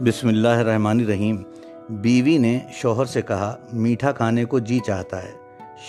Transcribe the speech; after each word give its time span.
بسم 0.00 0.28
اللہ 0.28 0.48
الرحمن 0.48 1.00
الرحیم۔ 1.00 1.36
بیوی 1.88 2.38
نے 2.38 2.58
شوہر 2.72 3.04
سے 3.04 3.22
کہا، 3.22 3.56
میٹھا 3.72 4.12
کھانے 4.12 4.44
کو 4.44 4.58
جی 4.58 4.78
چاہتا 4.86 5.22
ہے۔ 5.22 5.32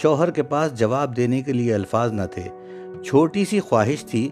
شوہر 0.02 0.32
کے 0.32 0.44
پاس 0.44 0.80
جواب 0.80 1.18
دینے 1.18 1.42
کے 1.42 1.54
لیے 1.54 1.74
الفاظ 1.74 2.12
نہ 2.12 2.22
تھے۔ 2.32 2.44
چھوٹی 3.06 3.46
سی 3.46 3.60
خواہش 3.60 4.06
تھی، 4.06 4.30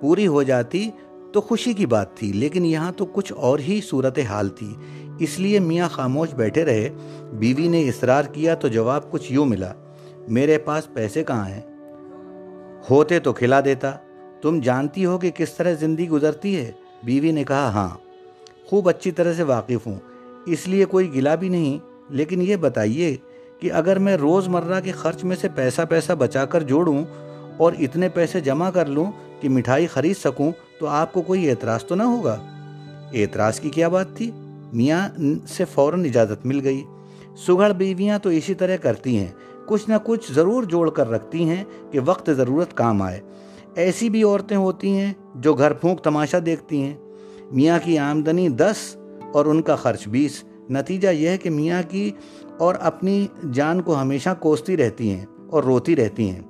پوری 0.00 0.26
ہو 0.26 0.42
جاتی 0.42 0.90
تو 1.32 1.40
خوشی 1.40 1.72
کی 1.72 1.86
بات 1.86 2.16
تھی، 2.16 2.32
لیکن 2.32 2.64
یہاں 2.64 2.92
تو 2.92 3.06
کچھ 3.06 3.32
اور 3.32 3.58
ہی 3.58 3.80
صورت 3.88 4.18
حال 4.18 4.48
تھی۔ 4.48 4.74
اس 5.18 5.38
لیے 5.38 5.58
میاں 5.58 5.88
خاموش 5.88 6.34
بیٹھے 6.34 6.64
رہے۔ 6.64 6.88
بیوی 7.32 7.68
نے 7.68 7.88
اصرار 7.88 8.22
کیا 8.22 8.54
تو 8.54 8.68
جواب 8.68 9.10
کچھ 9.10 9.32
یوں 9.32 9.46
ملا، 9.46 9.72
میرے 10.28 10.58
پاس 10.58 10.92
پیسے 10.94 11.24
کہاں 11.24 11.48
ہیں؟ 11.48 11.62
ہوتے 12.90 13.18
تو 13.18 13.32
کھلا 13.32 13.60
دیتا۔ 13.60 13.92
تم 14.42 14.60
جانتی 14.60 15.04
ہو 15.04 15.18
کہ 15.18 15.30
کس 15.30 15.52
طرح 15.52 15.72
زندگی 15.72 16.08
گزرتی 16.08 16.56
ہے؟ 16.56 16.72
بیوی 17.02 17.32
نے 17.32 17.44
کہا 17.44 17.68
ہاں۔ 17.68 18.05
خوب 18.66 18.88
اچھی 18.88 19.10
طرح 19.10 19.32
سے 19.32 19.42
واقف 19.42 19.86
ہوں۔ 19.86 19.96
اس 20.46 20.68
لیے 20.68 20.84
کوئی 20.84 21.14
گلا 21.14 21.34
بھی 21.34 21.48
نہیں، 21.48 21.78
لیکن 22.10 22.42
یہ 22.42 22.56
بتائیے 22.56 23.16
کہ 23.60 23.72
اگر 23.72 23.98
میں 23.98 24.16
روز 24.16 24.48
مرہ 24.48 24.80
کے 24.80 24.92
خرچ 24.92 25.24
میں 25.24 25.36
سے 25.36 25.48
پیسہ 25.54 25.82
پیسہ 25.88 26.12
بچا 26.12 26.44
کر 26.44 26.62
جوڑوں 26.62 27.04
اور 27.56 27.72
اتنے 27.78 28.08
پیسے 28.08 28.40
جمع 28.40 28.70
کر 28.70 28.86
لوں 28.86 29.06
کہ 29.40 29.48
مٹھائی 29.48 29.86
خرید 29.86 30.16
سکوں، 30.16 30.52
تو 30.80 30.86
آپ 30.86 31.12
کو 31.12 31.22
کوئی 31.22 31.50
اعتراض 31.50 31.84
تو 31.84 31.94
نہ 31.94 32.02
ہوگا۔ 32.02 32.42
اعتراض 33.12 33.60
کی 33.60 33.70
کیا 33.70 33.88
بات 33.88 34.16
تھی؟ 34.16 34.30
میاں 34.72 35.08
سے 35.48 35.64
فوراً 35.64 36.04
اجازت 36.04 36.46
مل 36.46 36.60
گئی۔ 36.64 36.84
سگڑ 37.46 37.72
بیویاں 37.72 38.18
تو 38.18 38.28
اسی 38.28 38.54
طرح 38.54 38.76
کرتی 38.76 39.18
ہیں۔ 39.18 39.32
کچھ 39.66 39.90
نہ 39.90 39.94
کچھ 40.04 40.32
ضرور 40.32 40.62
جوڑ 40.62 40.90
کر 40.90 41.10
رکھتی 41.10 41.48
ہیں 41.48 41.64
کہ 41.90 41.98
وقت 42.04 42.30
ضرورت 42.30 42.76
کام 42.76 43.02
آئے۔ 43.02 43.20
ایسی 43.74 44.08
بھی 44.08 44.22
عورتیں 44.22 44.56
ہوتی 44.56 44.88
ہیں 44.88 45.12
جو 45.34 45.54
گھر 45.54 45.72
پھونک 45.72 46.00
تماشا 46.00 46.38
دیکھتی 46.46 46.82
ہیں۔ 46.82 46.94
میاں 47.50 47.78
کی 47.84 47.98
آمدنی 47.98 48.48
دس 48.48 48.96
اور 49.34 49.46
ان 49.46 49.62
کا 49.62 49.76
خرچ 49.76 50.08
بیس۔ 50.08 50.44
نتیجہ 50.70 51.08
یہ 51.08 51.28
ہے 51.28 51.36
کہ 51.36 51.50
میاں 51.50 51.82
کی 51.88 52.10
اور 52.58 52.74
اپنی 52.80 53.26
جان 53.52 53.82
کو 53.82 54.00
ہمیشہ 54.00 54.28
کوستی 54.40 54.76
رہتی 54.76 55.10
ہیں 55.10 55.26
اور 55.50 55.64
روتی 55.64 55.96
رہتی 55.96 56.30
ہیں۔ 56.30 56.40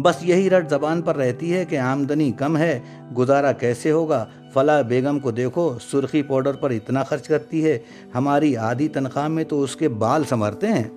بس 0.00 0.14
یہی 0.22 0.50
رٹ 0.50 0.70
زبان 0.70 1.02
پر 1.02 1.16
رہتی 1.16 1.54
ہے 1.54 1.64
کہ 1.64 1.78
آمدنی 1.78 2.32
کم 2.32 2.56
ہے، 2.56 2.80
گزارا 3.18 3.52
کیسے 3.52 3.90
ہوگا؟ 3.90 4.24
فلاں 4.54 4.82
بیگم 4.82 5.18
کو 5.18 5.30
دیکھو، 5.30 5.74
سرخی 5.90 6.22
پاؤڈر 6.22 6.52
پر 6.52 6.70
اتنا 6.70 7.02
خرچ 7.02 7.28
کرتی 7.28 7.64
ہے۔ 7.64 7.78
ہماری 8.14 8.56
آدھی 8.56 8.88
تنخواہ 8.88 9.28
میں 9.28 9.44
تو 9.44 9.62
اس 9.62 9.76
کے 9.76 9.88
بال 9.88 10.24
سنورتے 10.24 10.66
ہیں۔ 10.66 10.88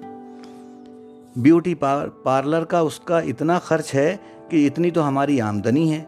بیوٹی 1.36 1.76
پارلر 2.24 2.64
کا 2.64 2.80
اس 2.80 3.00
کا 3.00 3.20
اتنا 3.20 3.60
خرچ 3.60 3.96
ہے 3.96 4.18
کہ 4.50 4.68
اتنی 4.68 4.92
تو 4.92 5.08
ہماری 5.08 5.42
آمدنی 5.42 5.94
ہے۔ 5.94 6.04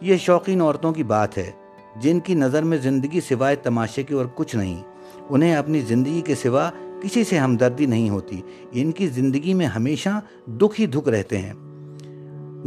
یہ 0.00 0.16
شوقین 0.16 0.60
عورتوں 0.60 0.92
کی 0.92 1.02
بات 1.02 1.38
ہے۔ 1.38 1.63
جن 2.00 2.20
کی 2.20 2.34
نظر 2.34 2.62
میں 2.62 2.78
زندگی 2.78 3.20
سوائے 3.20 3.56
تماشے 3.56 4.02
کی 4.02 4.14
اور 4.14 4.26
کچھ 4.34 4.56
نہیں، 4.56 4.82
انہیں 5.28 5.56
اپنی 5.56 5.80
زندگی 5.80 6.20
کے 6.20 6.34
سوا 6.34 6.70
کسی 7.02 7.24
سے 7.24 7.38
ہمدردی 7.38 7.86
نہیں 7.86 8.10
ہوتی۔ 8.10 8.42
ان 8.72 8.92
کی 8.92 9.06
زندگی 9.06 9.54
میں 9.54 9.66
ہمیشہ 9.66 10.20
دکھ 10.46 10.80
ہی 10.80 10.86
دکھ 10.86 11.08
رہتے 11.08 11.38
ہیں۔ 11.38 11.52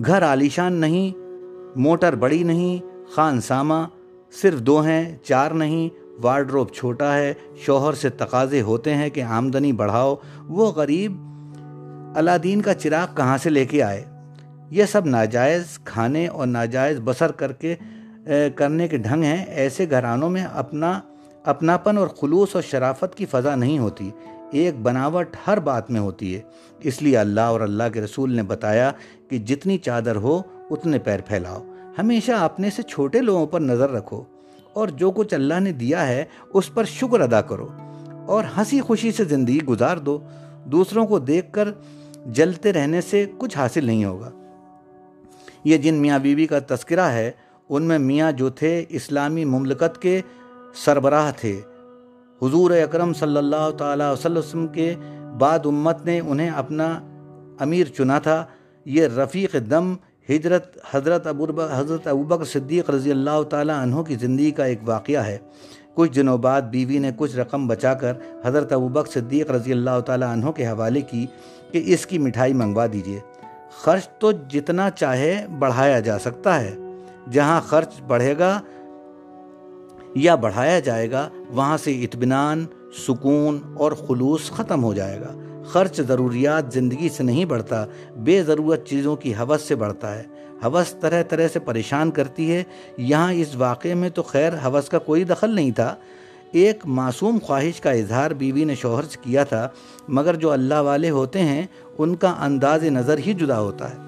گھر 0.06 0.24
عالیشان 0.24 0.74
نہیں، 0.74 1.18
موٹر 1.80 2.16
بڑی 2.16 2.44
نہیں، 2.44 3.06
خان 3.16 3.42
سامہ 3.42 3.74
صرف 4.42 4.60
دو 4.60 4.82
ہیں، 4.82 5.18
چار 5.24 5.52
نہیں، 5.52 5.90
وارڈروب 6.24 6.70
چھوٹا 6.70 7.18
ہے، 7.18 7.34
شوہر 7.56 7.94
سے 7.94 8.10
تقاضے 8.10 8.62
ہوتے 8.62 8.96
ہیں 8.96 9.10
کہ 9.10 9.22
آمدنی 9.22 9.72
بڑھاؤ۔ 9.72 10.16
وہ 10.48 10.66
غریب 10.72 11.14
علادین 12.16 12.62
کا 12.62 12.74
چراغ 12.74 13.08
کہاں 13.16 13.38
سے 13.38 13.50
لے 13.50 13.66
کے 13.66 13.84
آئے؟ 13.84 14.06
یہ 14.70 14.86
سب 14.86 15.06
ناجائز 15.06 15.80
کھانے 15.84 16.28
اور 16.28 16.48
ناجائز 16.48 17.00
بسر 17.04 17.32
کر 17.32 17.52
کے 17.52 17.76
کرنے 18.56 18.88
کے 18.88 18.98
ڈھنگ 18.98 19.24
ہیں، 19.24 19.46
ایسے 19.46 19.86
گھرانوں 19.90 20.30
میں 20.30 20.46
اپنا، 20.54 21.00
اپناپن 21.44 21.98
اور 21.98 22.08
خلوص 22.08 22.50
اور 22.54 22.64
شرافت 22.64 23.16
کی 23.16 23.26
فضا 23.26 23.56
نہیں 23.56 23.80
ہوتی۔ 23.80 24.12
ایک 24.52 24.80
بناوٹ 24.82 25.36
ہر 25.48 25.60
بات 25.60 25.92
میں 25.92 26.02
ہوتی 26.02 26.36
ہے۔ 26.36 26.42
اس 26.80 27.02
لیے 27.02 27.18
اللہ 27.18 27.42
اور 27.42 27.62
اللہ 27.62 27.84
کے 27.94 28.02
رسول 28.02 28.36
نے 28.36 28.44
بتایا 28.44 28.92
کہ 29.30 29.38
جتنی 29.38 29.78
چادر 29.78 30.16
ہو، 30.16 30.42
اتنے 30.72 31.00
پیر 31.00 31.20
پھیلاؤ۔ 31.26 31.64
ہمیشہ 32.00 32.32
اپنے 32.32 32.70
سے 32.70 32.82
چھوٹے 32.82 33.22
لوگوں 33.22 33.48
پر 33.48 33.60
نظر 33.60 33.90
رکھو۔ 33.90 34.24
اور 34.74 34.88
جو 34.88 35.12
کچھ 35.12 35.34
اللہ 35.34 35.60
نے 35.60 35.72
دیا 35.72 36.08
ہے، 36.08 36.26
اس 36.54 36.74
پر 36.74 36.84
شکر 36.84 37.20
ادا 37.20 37.42
کرو۔ 37.42 37.68
اور 38.26 38.44
ہنسی 38.58 38.82
خوشی 38.82 39.12
سے 39.12 39.24
زندگی 39.24 39.62
گزار 39.62 39.98
دو۔ 39.98 40.20
دوسروں 40.66 41.06
کو 41.06 41.20
دیکھ 41.20 41.52
کر 41.52 41.68
جلتے 42.26 42.74
رہنے 42.74 43.02
سے 43.02 43.26
کچھ 43.38 43.58
حاصل 43.58 43.86
نہیں 43.86 44.06
ہوگا۔ 44.06 44.30
یہ 45.64 45.78
جن 45.78 45.96
میاں 45.96 46.20
بیوی 46.20 46.48
کا 46.48 46.60
تذکرہ 46.68 47.02
ہے 47.02 47.32
ان 47.70 47.84
میں 47.84 48.00
میاں 48.00 48.32
جو 48.32 48.50
تھے 48.50 48.86
اسلامی 48.90 49.46
مملکت 49.46 50.02
کے 50.02 50.22
سربراہ 50.76 51.32
تھے۔ 51.38 51.62
حضور 52.42 52.72
اکرم 52.72 53.14
صلی 53.14 53.38
اللہ 53.38 53.70
تعالیٰ 53.78 54.14
وسلم 54.14 54.68
کے 54.68 54.96
بعد 55.40 55.60
امت 55.66 56.06
نے 56.06 56.20
انہیں 56.20 56.50
اپنا 56.50 57.00
امیر 57.60 57.86
چنا 57.86 58.20
تھا۔ 58.20 58.46
یہ 58.86 59.08
رفیق 59.08 59.56
دم 59.70 59.94
ہجرت 60.30 60.78
حضرت 60.92 61.28
ابو 61.28 61.46
حضرت 61.74 62.08
ابوبکر 62.08 62.46
صدیق 62.46 62.90
رضی 62.90 63.12
اللہ 63.12 63.44
تعالیٰ 63.50 63.82
عنہ 63.82 64.02
کی 64.02 64.16
زندگی 64.16 64.52
کا 64.52 64.66
ایک 64.66 64.80
واقعہ 64.86 65.26
ہے۔ 65.26 65.38
کچھ 65.94 66.12
دنوں 66.12 66.38
بعد 66.38 66.62
بیوی 66.62 66.98
نے 66.98 67.12
کچھ 67.18 67.36
رقم 67.36 67.68
بچا 67.68 67.94
کر 67.94 68.14
حضرت 68.46 68.74
ابوبکر 68.74 69.12
صدیق 69.12 69.52
رضی 69.52 69.72
اللہ 69.72 70.00
تعالیٰ 70.00 70.28
عنہ 70.28 70.50
کے 70.50 70.68
حوالے 70.68 71.02
کی 71.02 71.26
کہ 71.72 71.82
اس 71.86 72.06
کی 72.06 72.18
مٹھائی 72.18 72.54
منگوا 72.54 72.86
دیجیے 72.94 73.20
خرچ 73.72 74.08
تو 74.20 74.32
جتنا 74.32 74.90
چاہے 74.90 75.46
بڑھایا 75.60 76.00
جا 76.00 76.20
سکتا 76.20 76.62
ہے۔ 76.62 76.76
جہاں 77.32 77.62
خرچ 77.62 78.02
بڑھے 78.08 78.38
گا 78.40 78.62
یا 80.16 80.36
بڑھایا 80.36 80.80
جائے 80.80 81.12
گا، 81.12 81.30
وہاں 81.50 81.78
سے 81.78 82.04
اطمینان، 82.04 82.66
سکون 83.08 83.60
اور 83.78 83.92
خلوص 83.92 84.52
ختم 84.52 84.84
ہو 84.84 84.94
جائے 84.94 85.22
گا۔ 85.22 85.36
خرچ 85.66 86.02
ضروریات 86.02 86.74
زندگی 86.74 87.10
سے 87.10 87.24
نہیں 87.24 87.46
بڑھتا، 87.46 87.86
بے 88.16 88.44
ضرورت 88.44 88.86
چیزوں 88.86 89.16
کی 89.16 89.34
حوث 89.34 89.62
سے 89.62 89.76
بڑھتا 89.76 90.16
ہے۔ 90.16 90.24
حوث 90.64 90.94
طرح 90.94 91.24
طرح 91.24 91.48
سے 91.54 91.60
پریشان 91.60 92.12
کرتی 92.12 92.54
ہے۔ 92.54 92.64
یہاں 92.98 93.34
اس 93.34 93.56
واقعے 93.56 93.94
میں 93.94 94.10
تو 94.10 94.24
خیر 94.24 94.54
حوث 94.66 94.90
کا 94.90 95.00
کوئی 95.00 95.24
دخل 95.24 95.50
نہیں 95.50 95.72
تھا۔ 95.72 95.96
ایک 96.52 96.86
معصوم 96.86 97.38
خواہش 97.44 97.82
کا 97.82 97.92
اظہار 97.92 98.32
بیوی 98.32 98.64
نے 98.64 98.76
شوہر 98.76 99.04
سے 99.04 99.18
کیا 99.22 99.44
تھا، 99.44 99.70
مگر 100.08 100.36
جو 100.36 100.52
اللہ 100.52 100.82
والے 100.82 101.10
ہوتے 101.10 101.40
ہیں، 101.40 101.66
ان 101.98 102.16
کا 102.16 102.36
انداز 102.40 102.84
نظر 102.84 103.18
ہی 103.18 103.34
جدا 103.34 103.60
ہوتا 103.60 103.90
ہے۔ 103.90 104.07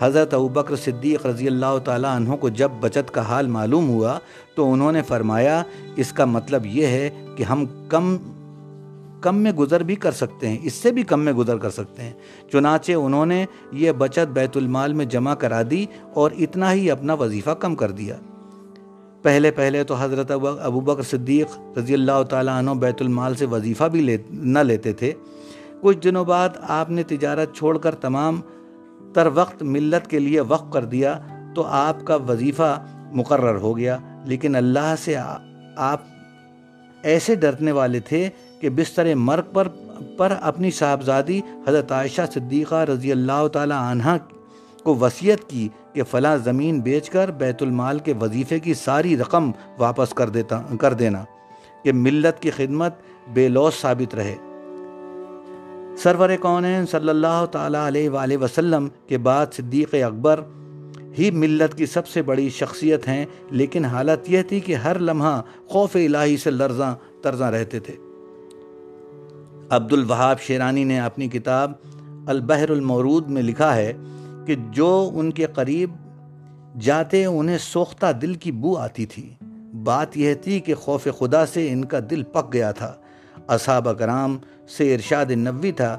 حضرت 0.00 0.34
ابوبکر 0.34 0.76
صدیق 0.76 1.26
رضی 1.26 1.46
اللہ 1.46 1.78
تعالیٰ 1.84 2.14
عنہ 2.16 2.34
کو 2.34 2.48
جب 2.48 2.70
بچت 2.80 3.10
کا 3.10 3.20
حال 3.20 3.46
معلوم 3.46 3.88
ہوا 3.88 4.18
تو 4.54 4.72
انہوں 4.72 4.92
نے 4.92 5.02
فرمایا، 5.02 5.62
اس 5.96 6.12
کا 6.12 6.24
مطلب 6.24 6.66
یہ 6.66 6.86
ہے 6.86 7.10
کہ 7.36 7.42
ہم 7.42 7.64
کم 7.88 8.16
کم 9.20 9.36
میں 9.36 9.52
گزر 9.52 9.82
بھی 9.82 9.94
کر 9.94 10.12
سکتے 10.12 10.48
ہیں، 10.48 10.58
اس 10.62 10.72
سے 10.72 10.92
بھی 10.92 11.02
کم 11.02 11.20
میں 11.20 11.32
گزر 11.32 11.58
کر 11.58 11.70
سکتے 11.70 12.02
ہیں۔ 12.02 12.12
چنانچہ 12.52 12.92
انہوں 12.92 13.26
نے 13.26 13.44
یہ 13.72 13.92
بچت 13.92 14.32
بیت 14.32 14.56
المال 14.56 14.92
میں 14.92 15.04
جمع 15.04 15.34
کرا 15.34 15.62
دی 15.70 15.86
اور 16.14 16.30
اتنا 16.38 16.72
ہی 16.72 16.90
اپنا 16.90 17.14
وظیفہ 17.14 17.50
کم 17.50 17.74
کر 17.74 17.90
دیا۔ 17.90 18.16
پہلے 19.22 19.50
پہلے 19.50 19.84
تو 19.84 19.94
حضرت 19.94 20.30
ابو 20.30 20.80
بکر 20.80 21.02
صدیق 21.02 21.78
رضی 21.78 21.94
اللہ 21.94 22.22
تعالیٰ 22.22 22.58
عنہ 22.58 22.70
بیت 22.70 23.02
المال 23.02 23.34
سے 23.34 23.46
وظیفہ 23.46 23.84
بھی 23.84 24.00
لے، 24.00 24.16
نہ 24.30 24.58
لیتے 24.58 24.92
تھے۔ 24.92 25.12
کچھ 25.80 25.98
دنوں 25.98 26.24
بعد 26.24 26.48
آپ 26.62 26.90
نے 26.90 27.02
تجارت 27.02 27.54
چھوڑ 27.54 27.78
کر 27.78 27.94
تمام 27.94 28.40
تر 29.18 29.28
وقت 29.34 29.62
ملت 29.62 30.10
کے 30.10 30.18
لیے 30.18 30.40
وقف 30.40 30.72
کر 30.72 30.84
دیا 30.84 31.18
تو 31.54 31.66
آپ 31.66 32.04
کا 32.04 32.16
وظیفہ 32.16 32.86
مقرر 33.12 33.56
ہو 33.56 33.76
گیا۔ 33.76 33.98
لیکن 34.24 34.56
اللہ 34.56 34.94
سے 35.04 35.16
آپ 35.76 36.00
ایسے 37.02 37.34
ڈرنے 37.34 37.72
والے 37.72 38.00
تھے 38.00 38.30
کہ 38.60 38.70
بستر 38.70 39.14
مرگ 39.14 39.42
پر 39.52 39.68
پر 40.16 40.34
اپنی 40.40 40.70
صاحبزادی 40.70 41.40
حضرت 41.68 41.92
عائشہ 41.92 42.22
صدیقہ 42.34 42.74
رضی 42.74 43.12
اللہ 43.12 43.48
تعالی 43.52 43.74
عنہ 43.78 44.16
کو 44.84 44.94
وصیت 44.94 45.48
کی 45.48 45.68
کہ 45.92 46.02
فلاں 46.02 46.36
زمین 46.36 46.80
بیچ 46.80 47.10
کر 47.10 47.30
بیت 47.30 47.62
المال 47.62 47.98
کے 47.98 48.12
وظیفے 48.20 48.58
کی 48.58 48.74
ساری 48.74 49.16
رقم 49.16 49.50
واپس 49.78 50.14
کر 50.14 50.28
دیتا 50.28 50.62
کر 50.80 50.92
دینا 50.92 51.24
کہ 51.84 51.92
ملت 51.92 52.42
کی 52.42 52.50
خدمت 52.50 52.94
بے 53.32 53.48
لوس 53.48 53.74
ثابت 53.80 54.14
رہے۔ 54.14 54.34
سرور 56.02 56.30
کونین 56.40 56.86
صلی 56.86 57.08
اللہ 57.08 57.44
تعالیٰ 57.52 57.86
علیہ 57.86 58.10
وآلہ 58.10 58.36
وسلم 58.36 58.88
کے 59.06 59.18
بعد 59.18 59.46
صدیق 59.52 59.94
اکبر 59.94 60.40
ہی 61.18 61.30
ملت 61.30 61.76
کی 61.76 61.86
سب 61.86 62.06
سے 62.06 62.22
بڑی 62.22 62.48
شخصیت 62.48 63.08
ہیں، 63.08 63.26
لیکن 63.50 63.84
حالت 63.84 64.30
یہ 64.30 64.42
تھی 64.42 64.60
کہ 64.60 64.74
ہر 64.74 64.98
لمحہ 64.98 65.42
خوف 65.66 65.96
الہی 65.96 66.36
سے 66.36 66.50
لرزاں، 66.50 66.94
ترزاں 67.22 67.50
رہتے 67.50 67.80
تھے۔ 67.80 67.94
عبد 69.70 69.92
الوہاب 69.92 70.40
شیرانی 70.40 70.84
نے 70.84 71.00
اپنی 71.00 71.28
کتاب 71.28 71.72
البحر 72.26 72.70
المورود 72.70 73.30
میں 73.30 73.42
لکھا 73.42 73.76
ہے 73.76 73.92
کہ 74.46 74.56
جو 74.70 75.10
ان 75.14 75.30
کے 75.30 75.46
قریب 75.46 75.90
جاتے 76.80 77.24
انہیں 77.24 77.58
سوختہ 77.58 78.12
دل 78.12 78.34
کی 78.34 78.52
بو 78.52 78.76
آتی 78.76 79.06
تھی۔ 79.06 79.34
بات 79.84 80.16
یہ 80.16 80.34
تھی 80.34 80.60
کہ 80.60 80.74
خوف 80.74 81.08
خدا 81.18 81.46
سے 81.46 81.72
ان 81.72 81.84
کا 81.84 81.98
دل 82.10 82.22
پک 82.22 82.52
گیا 82.52 82.72
تھا۔ 82.72 82.94
اصحاب 83.48 83.88
کرام 83.98 84.38
سے 84.76 84.94
ارشاد 84.94 85.26
نبوی 85.30 85.72
تھا 85.72 85.98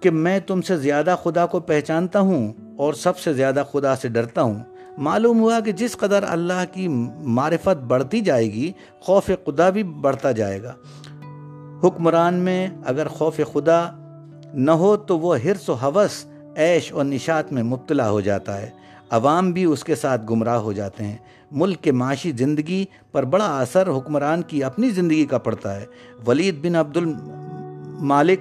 کہ 0.00 0.10
میں 0.10 0.40
تم 0.40 0.62
سے 0.62 0.76
زیادہ 0.76 1.16
خدا 1.22 1.46
کو 1.46 1.60
پہچانتا 1.60 2.20
ہوں 2.20 2.52
اور 2.76 2.94
سب 2.94 3.18
سے 3.18 3.32
زیادہ 3.32 3.62
خدا 3.72 3.96
سے 3.96 4.08
ڈرتا 4.08 4.42
ہوں۔ 4.42 4.58
معلوم 4.98 5.40
ہوا 5.40 5.60
کہ 5.60 5.72
جس 5.72 5.96
قدر 5.96 6.24
اللہ 6.28 6.64
کی 6.72 6.88
معرفت 7.22 7.82
بڑھتی 7.82 8.20
جائے 8.20 8.52
گی، 8.52 8.72
خوف 9.00 9.30
خدا 9.46 9.70
بھی 9.70 9.82
بڑھتا 9.82 10.32
جائے 10.32 10.62
گا۔ 10.62 10.74
حکمران 11.84 12.34
میں 12.34 12.68
اگر 12.84 13.08
خوف 13.08 13.40
خدا 13.52 13.90
نہ 14.54 14.70
ہو 14.70 14.96
تو 14.96 15.18
وہ 15.18 15.36
حرص 15.36 15.68
و 15.68 15.74
حوث، 15.74 16.24
عیش 16.56 16.92
اور 16.92 17.04
نشات 17.04 17.52
میں 17.52 17.62
مبتلا 17.62 18.10
ہو 18.10 18.20
جاتا 18.20 18.60
ہے۔ 18.60 18.77
عوام 19.10 19.52
بھی 19.52 19.64
اس 19.64 19.84
کے 19.84 19.94
ساتھ 19.94 20.22
گمراہ 20.30 20.56
ہو 20.56 20.72
جاتے 20.72 21.04
ہیں۔ 21.04 21.16
ملک 21.50 21.80
کے 21.80 21.92
معاشی 21.92 22.32
زندگی 22.32 22.84
پر 23.12 23.22
بڑا 23.22 23.60
اثر 23.60 23.88
حکمران 23.96 24.42
کی 24.42 24.64
اپنی 24.64 24.90
زندگی 24.90 25.26
کا 25.26 25.38
پڑتا 25.38 25.80
ہے۔ 25.80 25.84
ولید 26.26 26.66
بن 26.66 26.76
عبد 26.76 26.96
المالک 26.96 28.40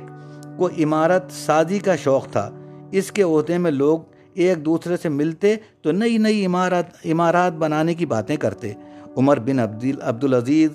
کو 0.58 0.68
عمارت 0.68 1.31
سازی 1.31 1.80
کا 1.80 1.96
شوق 1.96 2.30
تھا۔ 2.30 2.50
اس 2.92 3.12
کے 3.12 3.24
عہدے 3.24 3.58
میں 3.58 3.72
لوگ 3.72 4.00
ایک 4.34 4.66
دوسرے 4.66 4.98
سے 4.98 5.10
ملتے 5.10 5.56
تو 5.81 5.92
نئی 5.92 6.18
نئی 6.18 6.46
عمارت، 6.46 6.86
عمارات 7.06 7.54
بنانے 7.54 7.94
کی 7.94 8.06
باتیں 8.06 8.36
کرتے۔ 8.36 8.74
عمر 9.18 9.40
بن 9.40 9.60
عبد 9.60 9.86
عبدالعزیز 10.02 10.69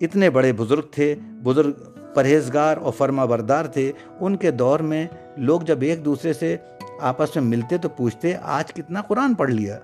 اتنے 0.00 0.30
بڑے 0.30 0.52
بزرگ 0.52 0.82
تھے، 0.90 1.14
بزرگ 1.20 1.72
پرہیزگار 2.14 2.76
اور 2.76 2.92
فرما 2.92 3.24
بردار 3.24 3.64
تھے۔ 3.64 3.92
ان 4.20 4.36
کے 4.36 4.50
دور 4.50 4.80
میں 4.80 5.06
لوگ 5.36 5.60
جب 5.60 5.78
ایک 5.80 6.04
دوسرے 6.04 6.32
سے 6.32 6.56
آپس 7.00 7.36
میں 7.36 7.44
ملتے 7.44 7.78
تو 7.78 7.88
پوچھتے، 7.88 8.32
آج 8.42 8.72
کتنا 8.72 9.02
قرآن 9.02 9.34
پڑھ 9.34 9.50
لیا؟ 9.50 9.78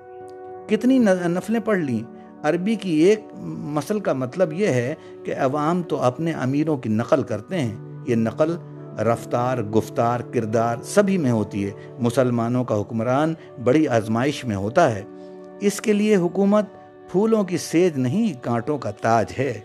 کتنی 0.68 0.98
نفلیں 0.98 1.60
پڑھ 1.60 1.78
لیں؟ 1.78 1.98
عربی 2.42 2.74
کی 2.74 2.90
ایک 2.90 3.20
مسل 3.38 4.00
کا 4.00 4.12
مطلب 4.12 4.52
یہ 4.52 4.66
ہے 4.66 4.94
کہ 5.24 5.34
عوام 5.38 5.82
تو 5.82 6.02
اپنے 6.02 6.32
امیروں 6.32 6.76
کی 6.76 6.88
نقل 6.88 7.22
کرتے 7.22 7.60
ہیں۔ 7.60 8.04
یہ 8.06 8.14
نقل 8.14 8.56
رفتار، 8.98 9.58
گفتار، 9.58 10.20
کردار 10.20 10.76
سبھی 10.84 11.18
میں 11.18 11.30
ہوتی 11.30 11.64
ہے۔ 11.64 11.70
مسلمانوں 12.00 12.64
کا 12.64 12.80
حکمران 12.80 13.34
بڑی 13.64 13.88
آزمائش 13.88 14.44
میں 14.44 14.56
ہوتا 14.56 14.94
ہے۔ 14.94 15.02
اس 15.60 15.80
کے 15.80 15.92
لیے 15.92 16.16
حکومت 16.16 16.64
پھولوں 17.10 17.44
کی 17.44 17.56
سیج 17.56 17.98
نہیں 17.98 18.44
کانٹوں 18.44 18.78
کا 18.78 18.90
تاج 18.90 19.26
ہے۔ 19.38 19.60